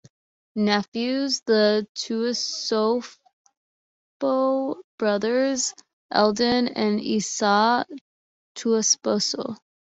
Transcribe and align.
Nephews 0.55 1.41
"The 1.41 1.87
Tuiasosopo 1.95 3.11
Brothers" 4.97 5.75
Eldon 6.11 6.69
and 6.69 6.99
Isaiah 6.99 7.85
Tuiasosopo. 8.55 9.57